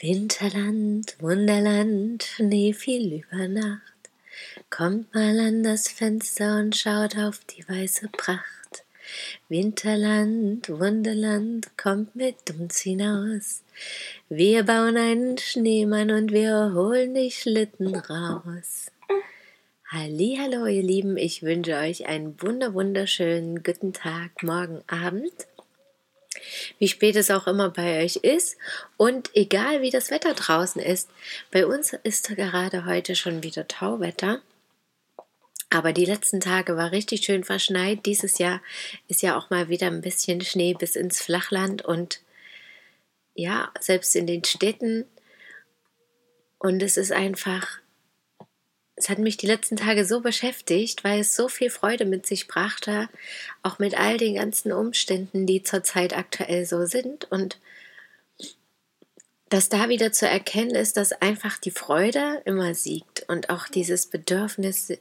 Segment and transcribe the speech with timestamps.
[0.00, 3.82] Winterland, Wunderland, Schnee fiel über Nacht.
[4.70, 8.84] Kommt mal an das Fenster und schaut auf die weiße Pracht.
[9.48, 13.64] Winterland, Wunderland, kommt mit uns hinaus.
[14.28, 18.92] Wir bauen einen Schneemann und wir holen die Schlitten raus.
[19.88, 25.48] Hallo, ihr Lieben, ich wünsche euch einen wunder wunderschönen guten Tag, morgen Abend
[26.78, 28.56] wie spät es auch immer bei euch ist
[28.96, 31.08] und egal wie das Wetter draußen ist.
[31.50, 34.40] Bei uns ist gerade heute schon wieder Tauwetter.
[35.70, 38.06] Aber die letzten Tage war richtig schön verschneit.
[38.06, 38.62] Dieses Jahr
[39.06, 42.20] ist ja auch mal wieder ein bisschen Schnee bis ins Flachland und
[43.34, 45.04] ja, selbst in den Städten.
[46.58, 47.80] Und es ist einfach
[48.98, 52.48] es hat mich die letzten Tage so beschäftigt, weil es so viel Freude mit sich
[52.48, 53.08] brachte,
[53.62, 57.58] auch mit all den ganzen Umständen, die zurzeit aktuell so sind und
[59.48, 64.06] dass da wieder zu erkennen ist, dass einfach die Freude immer siegt und auch dieses
[64.06, 64.92] Bedürfnis,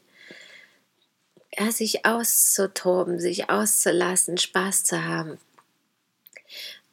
[1.58, 5.38] ja, sich auszutoben, sich auszulassen, Spaß zu haben.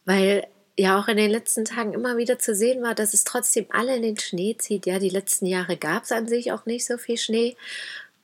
[0.04, 3.66] Weil ja auch in den letzten Tagen immer wieder zu sehen war, dass es trotzdem
[3.70, 4.86] alle in den Schnee zieht.
[4.86, 7.56] Ja, die letzten Jahre gab es an sich auch nicht so viel Schnee.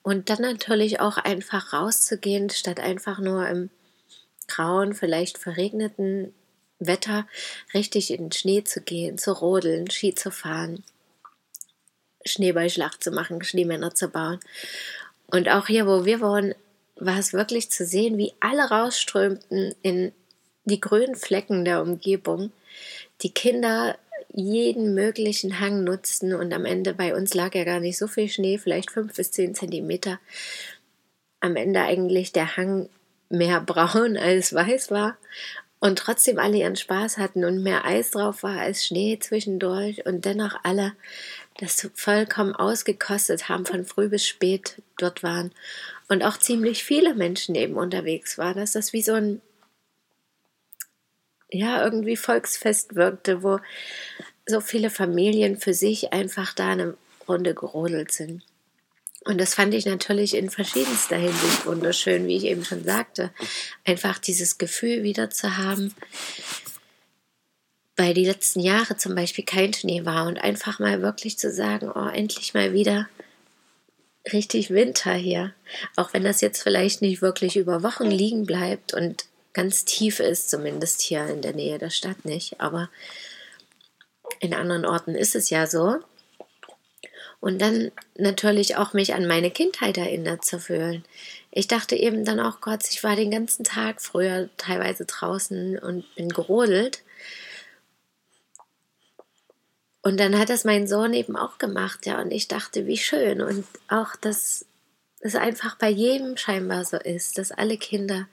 [0.03, 3.71] Und dann natürlich auch einfach rauszugehen, statt einfach nur im
[4.49, 6.35] grauen, vielleicht verregneten
[6.79, 7.27] Wetter
[7.75, 10.83] richtig in den Schnee zu gehen, zu rodeln, Ski zu fahren,
[12.25, 14.41] Schneeballschlacht zu machen, Schneemänner zu bauen.
[15.27, 16.55] Und auch hier, wo wir wohnen,
[16.97, 20.13] war es wirklich zu sehen, wie alle rausströmten in
[20.65, 22.53] die grünen Flecken der Umgebung,
[23.23, 23.97] die Kinder
[24.33, 28.29] jeden möglichen Hang nutzten und am Ende bei uns lag ja gar nicht so viel
[28.29, 30.21] Schnee, vielleicht fünf bis zehn Zentimeter.
[31.41, 32.89] Am Ende eigentlich der Hang
[33.29, 35.17] mehr braun als weiß war
[35.81, 40.25] und trotzdem alle ihren Spaß hatten und mehr Eis drauf war als Schnee zwischendurch und
[40.25, 40.93] dennoch alle
[41.59, 45.53] das vollkommen ausgekostet haben, von früh bis spät dort waren
[46.09, 49.41] und auch ziemlich viele Menschen eben unterwegs waren, dass das wie so ein
[51.53, 53.61] ja, irgendwie Volksfest wirkte, wo
[54.47, 56.97] so viele Familien für sich einfach da eine
[57.29, 58.43] Runde gerodelt sind.
[59.25, 63.31] Und das fand ich natürlich in verschiedenster Hinsicht wunderschön, wie ich eben schon sagte.
[63.85, 65.95] Einfach dieses Gefühl wieder zu haben,
[67.97, 71.93] weil die letzten Jahre zum Beispiel kein Schnee war und einfach mal wirklich zu sagen,
[71.95, 73.09] oh, endlich mal wieder
[74.33, 75.53] richtig Winter hier.
[75.97, 80.51] Auch wenn das jetzt vielleicht nicht wirklich über Wochen liegen bleibt und ganz tief ist,
[80.51, 82.61] zumindest hier in der Nähe der Stadt nicht.
[82.61, 82.89] Aber
[84.39, 85.99] in anderen Orten ist es ja so.
[87.41, 91.05] Und dann natürlich auch mich an meine Kindheit erinnert zu fühlen.
[91.51, 96.15] Ich dachte eben dann auch, Gott, ich war den ganzen Tag früher teilweise draußen und
[96.15, 97.03] bin gerodelt.
[100.03, 102.21] Und dann hat das mein Sohn eben auch gemacht, ja.
[102.21, 103.41] Und ich dachte, wie schön.
[103.41, 104.67] Und auch, dass
[105.21, 108.27] es einfach bei jedem scheinbar so ist, dass alle Kinder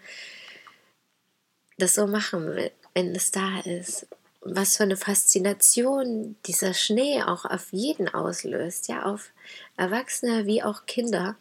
[1.77, 4.07] das so machen, wenn es da ist.
[4.41, 9.31] Was für eine Faszination dieser Schnee auch auf jeden auslöst, ja, auf
[9.75, 11.35] Erwachsene wie auch Kinder.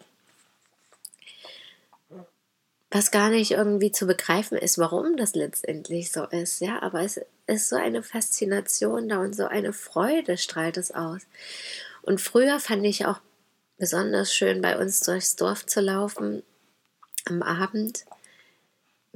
[2.91, 7.21] Was gar nicht irgendwie zu begreifen ist, warum das letztendlich so ist, ja, aber es
[7.47, 11.23] ist so eine Faszination da und so eine Freude strahlt es aus.
[12.03, 13.21] Und früher fand ich auch
[13.79, 16.43] besonders schön, bei uns durchs Dorf zu laufen
[17.25, 18.05] am Abend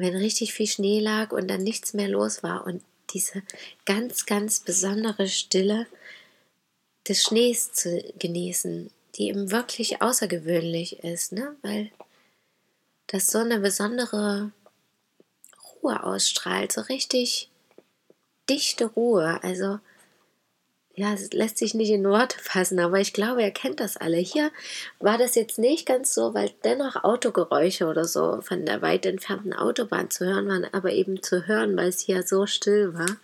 [0.00, 3.42] wenn richtig viel Schnee lag und dann nichts mehr los war und diese
[3.86, 5.86] ganz, ganz besondere Stille
[7.08, 11.56] des Schnees zu genießen, die eben wirklich außergewöhnlich ist, ne?
[11.62, 11.90] weil
[13.06, 14.52] das so eine besondere
[15.82, 17.50] Ruhe ausstrahlt, so richtig
[18.48, 19.42] dichte Ruhe.
[19.42, 19.80] Also
[21.00, 24.18] ja, es lässt sich nicht in Worte fassen, aber ich glaube, ihr kennt das alle.
[24.18, 24.50] Hier
[24.98, 29.54] war das jetzt nicht ganz so, weil dennoch Autogeräusche oder so von der weit entfernten
[29.54, 33.16] Autobahn zu hören waren, aber eben zu hören, weil es hier so still war.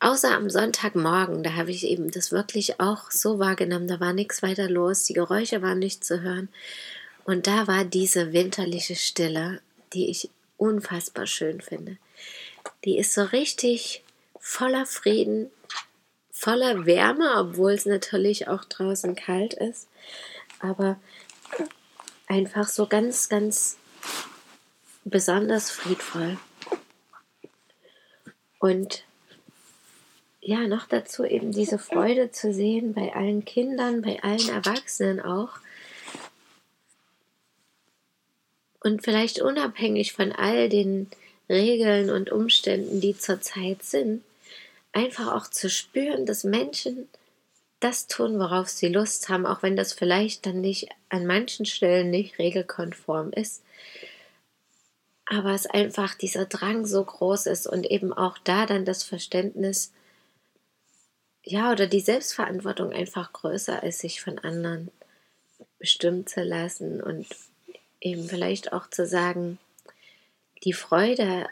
[0.00, 4.42] Außer am Sonntagmorgen, da habe ich eben das wirklich auch so wahrgenommen, da war nichts
[4.42, 6.50] weiter los, die Geräusche waren nicht zu hören.
[7.24, 9.62] Und da war diese winterliche Stille,
[9.94, 10.28] die ich
[10.58, 11.96] unfassbar schön finde.
[12.84, 14.04] Die ist so richtig
[14.38, 15.50] voller Frieden,
[16.38, 19.88] voller Wärme, obwohl es natürlich auch draußen kalt ist.
[20.60, 20.98] Aber
[22.28, 23.76] einfach so ganz, ganz
[25.04, 26.38] besonders friedvoll.
[28.60, 29.04] Und
[30.40, 35.58] ja, noch dazu eben diese Freude zu sehen bei allen Kindern, bei allen Erwachsenen auch.
[38.80, 41.10] Und vielleicht unabhängig von all den
[41.48, 44.22] Regeln und Umständen, die zurzeit sind,
[44.92, 47.08] einfach auch zu spüren, dass Menschen
[47.80, 52.10] das tun, worauf sie Lust haben, auch wenn das vielleicht dann nicht an manchen Stellen
[52.10, 53.62] nicht regelkonform ist.
[55.26, 59.92] Aber es einfach dieser Drang so groß ist und eben auch da dann das Verständnis,
[61.44, 64.90] ja, oder die Selbstverantwortung einfach größer ist, sich von anderen
[65.78, 67.26] bestimmen zu lassen und
[68.00, 69.58] eben vielleicht auch zu sagen,
[70.64, 71.46] die Freude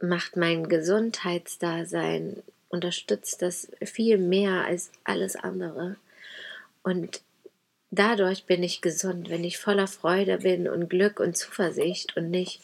[0.00, 5.96] macht mein Gesundheitsdasein, unterstützt das viel mehr als alles andere.
[6.82, 7.22] Und
[7.90, 12.60] dadurch bin ich gesund, wenn ich voller Freude bin und Glück und Zuversicht und nicht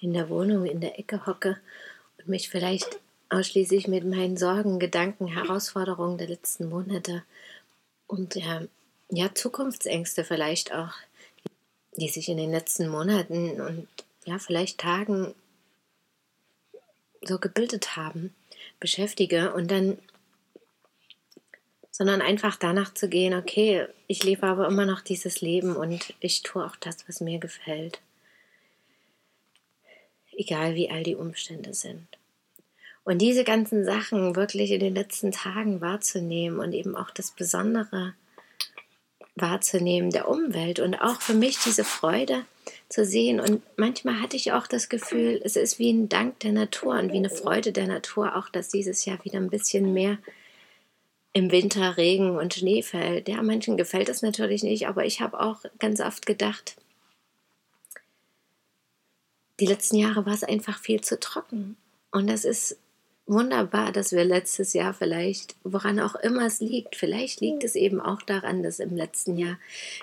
[0.00, 1.58] in der Wohnung in der Ecke hocke
[2.18, 2.98] und mich vielleicht
[3.28, 7.22] ausschließlich mit meinen Sorgen, Gedanken, Herausforderungen der letzten Monate
[8.06, 8.62] und ja,
[9.10, 10.94] ja Zukunftsängste vielleicht auch,
[11.96, 13.86] die sich in den letzten Monaten und
[14.24, 15.34] ja vielleicht Tagen
[17.22, 18.34] so gebildet haben,
[18.78, 19.98] beschäftige und dann,
[21.90, 26.42] sondern einfach danach zu gehen, okay, ich lebe aber immer noch dieses Leben und ich
[26.42, 28.00] tue auch das, was mir gefällt.
[30.32, 32.06] Egal wie all die Umstände sind.
[33.04, 38.14] Und diese ganzen Sachen wirklich in den letzten Tagen wahrzunehmen und eben auch das Besondere
[39.36, 42.44] wahrzunehmen der Umwelt und auch für mich diese Freude
[42.88, 43.40] zu sehen.
[43.40, 47.12] Und manchmal hatte ich auch das Gefühl, es ist wie ein Dank der Natur und
[47.12, 50.18] wie eine Freude der Natur, auch dass dieses Jahr wieder ein bisschen mehr
[51.32, 53.28] im Winter Regen und Schnee fällt.
[53.28, 56.76] Ja, manchen gefällt es natürlich nicht, aber ich habe auch ganz oft gedacht,
[59.60, 61.76] die letzten Jahre war es einfach viel zu trocken.
[62.10, 62.78] Und das ist
[63.26, 68.00] wunderbar, dass wir letztes Jahr vielleicht, woran auch immer es liegt, vielleicht liegt es eben
[68.00, 69.58] auch daran, dass im letzten Jahr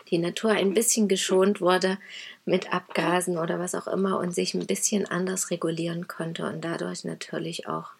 [0.09, 1.97] die Natur ein bisschen geschont wurde
[2.45, 7.03] mit Abgasen oder was auch immer und sich ein bisschen anders regulieren konnte und dadurch
[7.03, 7.91] natürlich auch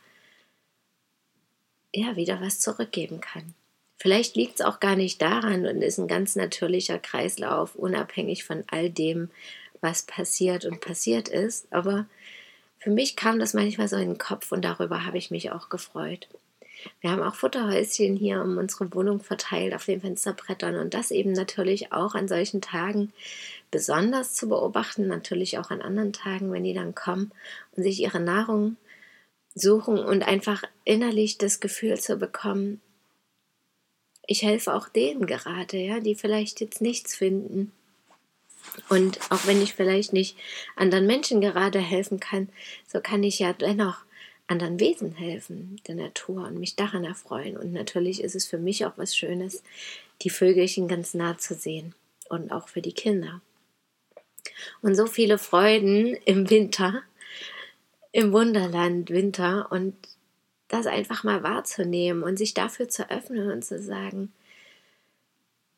[1.94, 3.54] ja wieder was zurückgeben kann.
[3.98, 8.64] Vielleicht liegt es auch gar nicht daran und ist ein ganz natürlicher Kreislauf, unabhängig von
[8.68, 9.30] all dem,
[9.82, 12.06] was passiert und passiert ist, aber
[12.80, 15.70] für mich kam das manchmal so in den Kopf und darüber habe ich mich auch
[15.70, 16.28] gefreut.
[17.02, 21.32] Wir haben auch Futterhäuschen hier um unsere Wohnung verteilt auf den Fensterbrettern und das eben
[21.32, 23.12] natürlich auch an solchen Tagen
[23.72, 27.32] besonders zu beobachten, natürlich auch an anderen Tagen, wenn die dann kommen
[27.76, 28.78] und sich ihre Nahrung
[29.56, 32.80] suchen und einfach innerlich das Gefühl zu bekommen,
[34.28, 37.72] ich helfe auch denen gerade, ja, die vielleicht jetzt nichts finden
[38.90, 40.38] und auch wenn ich vielleicht nicht
[40.76, 42.50] anderen Menschen gerade helfen kann,
[42.88, 44.06] so kann ich ja dennoch
[44.48, 47.58] anderen Wesen helfen, der Natur und mich daran erfreuen.
[47.58, 49.62] Und natürlich ist es für mich auch was Schönes,
[50.22, 51.94] die Vögelchen ganz nah zu sehen
[52.30, 53.42] und auch für die Kinder.
[54.82, 57.04] Und so viele Freuden im Winter,
[58.12, 59.96] im Wunderland Winter und
[60.70, 64.32] das einfach mal wahrzunehmen und sich dafür zu öffnen und zu sagen,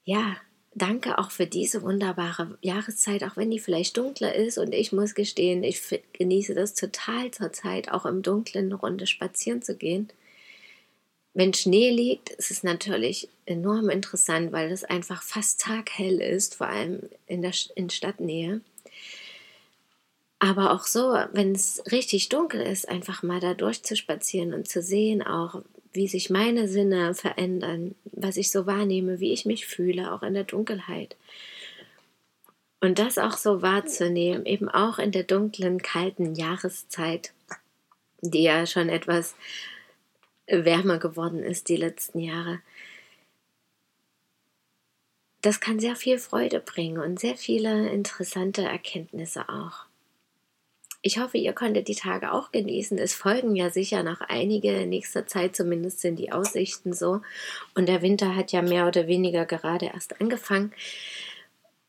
[0.03, 0.37] ja,
[0.79, 4.57] danke auch für diese wunderbare Jahreszeit, auch wenn die vielleicht dunkler ist.
[4.57, 5.81] Und ich muss gestehen, ich
[6.13, 10.09] genieße das total zur Zeit, auch im Dunkeln eine Runde spazieren zu gehen.
[11.33, 16.67] Wenn Schnee liegt, ist es natürlich enorm interessant, weil es einfach fast taghell ist, vor
[16.67, 18.61] allem in der in Stadtnähe.
[20.39, 25.21] Aber auch so, wenn es richtig dunkel ist, einfach mal da durchzuspazieren und zu sehen,
[25.21, 25.61] auch
[25.93, 30.33] wie sich meine Sinne verändern, was ich so wahrnehme, wie ich mich fühle, auch in
[30.33, 31.15] der Dunkelheit.
[32.81, 37.33] Und das auch so wahrzunehmen, eben auch in der dunklen, kalten Jahreszeit,
[38.21, 39.35] die ja schon etwas
[40.47, 42.61] wärmer geworden ist die letzten Jahre.
[45.41, 49.88] Das kann sehr viel Freude bringen und sehr viele interessante Erkenntnisse auch.
[51.01, 52.97] Ich hoffe, ihr konntet die Tage auch genießen.
[52.97, 54.81] Es folgen ja sicher noch einige.
[54.81, 57.21] In nächster Zeit zumindest sind die Aussichten so.
[57.73, 60.73] Und der Winter hat ja mehr oder weniger gerade erst angefangen.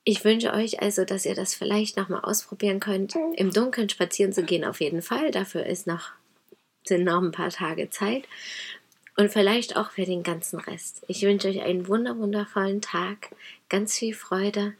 [0.04, 4.44] Ich wünsche euch also, dass ihr das vielleicht nochmal ausprobieren könnt, im Dunkeln spazieren zu
[4.44, 5.30] gehen, auf jeden Fall.
[5.30, 6.12] Dafür ist noch,
[6.84, 8.24] sind noch ein paar Tage Zeit.
[9.16, 11.02] Und vielleicht auch für den ganzen Rest.
[11.08, 13.30] Ich wünsche euch einen wunder wundervollen Tag,
[13.68, 14.74] ganz viel Freude.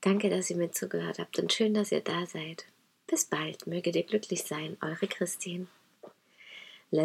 [0.00, 2.64] Danke, dass ihr mir zugehört habt und schön, dass ihr da seid.
[3.06, 5.66] Bis bald, möget ihr glücklich sein, eure Christine.
[6.90, 7.04] La